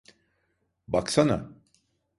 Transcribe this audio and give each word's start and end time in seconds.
Baksana! 0.87 1.51